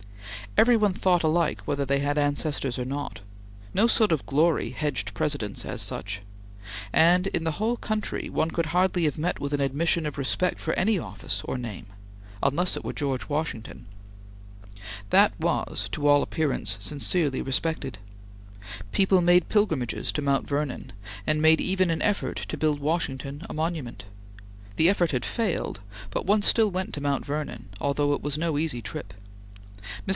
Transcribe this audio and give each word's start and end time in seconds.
Every 0.57 0.75
one 0.75 0.91
thought 0.93 1.23
alike 1.23 1.61
whether 1.65 1.85
they 1.85 1.99
had 1.99 2.17
ancestors 2.17 2.77
or 2.77 2.83
not. 2.83 3.21
No 3.73 3.87
sort 3.87 4.11
of 4.11 4.25
glory 4.25 4.71
hedged 4.71 5.13
Presidents 5.13 5.63
as 5.63 5.81
such, 5.81 6.21
and, 6.91 7.27
in 7.27 7.45
the 7.45 7.51
whole 7.53 7.77
country, 7.77 8.27
one 8.29 8.51
could 8.51 8.67
hardly 8.67 9.05
have 9.05 9.17
met 9.17 9.39
with 9.39 9.53
an 9.53 9.61
admission 9.61 10.05
of 10.05 10.17
respect 10.17 10.59
for 10.59 10.73
any 10.73 10.99
office 10.99 11.41
or 11.45 11.57
name, 11.57 11.85
unless 12.43 12.75
it 12.75 12.83
were 12.83 12.91
George 12.91 13.29
Washington. 13.29 13.85
That 15.09 15.31
was 15.39 15.87
to 15.93 16.05
all 16.05 16.21
appearance 16.21 16.75
sincerely 16.81 17.41
respected. 17.41 17.97
People 18.91 19.21
made 19.21 19.47
pilgrimages 19.47 20.11
to 20.11 20.21
Mount 20.21 20.49
Vernon 20.49 20.91
and 21.25 21.41
made 21.41 21.61
even 21.61 21.89
an 21.89 22.01
effort 22.01 22.35
to 22.49 22.57
build 22.57 22.81
Washington 22.81 23.41
a 23.49 23.53
monument. 23.53 24.03
The 24.75 24.89
effort 24.89 25.11
had 25.11 25.23
failed, 25.23 25.79
but 26.09 26.25
one 26.25 26.41
still 26.41 26.69
went 26.71 26.93
to 26.95 26.99
Mount 27.01 27.25
Vernon, 27.25 27.69
although 27.79 28.11
it 28.11 28.21
was 28.21 28.37
no 28.37 28.57
easy 28.57 28.81
trip. 28.81 29.13
Mr. 29.13 29.17